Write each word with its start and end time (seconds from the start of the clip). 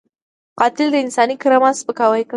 قاتل 0.59 0.87
د 0.91 0.95
انساني 1.03 1.35
کرامت 1.43 1.75
سپکاوی 1.81 2.21
کوي 2.23 2.29